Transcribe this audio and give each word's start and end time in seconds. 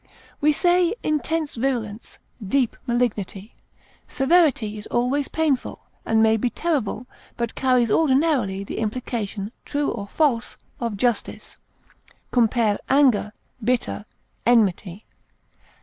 We 0.39 0.51
say 0.51 0.95
intense 1.03 1.53
virulence, 1.53 2.17
deep 2.43 2.75
malignity. 2.87 3.53
Severity 4.07 4.79
is 4.79 4.87
always 4.87 5.27
painful, 5.27 5.85
and 6.07 6.23
may 6.23 6.37
be 6.37 6.49
terrible, 6.49 7.05
but 7.37 7.53
carries 7.53 7.91
ordinarily 7.91 8.63
the 8.63 8.79
implication, 8.79 9.51
true 9.63 9.91
or 9.91 10.07
false, 10.07 10.57
of 10.79 10.97
justice. 10.97 11.57
Compare 12.31 12.79
ANGER; 12.89 13.31
BITTER; 13.63 14.05
ENMITY. 14.43 15.05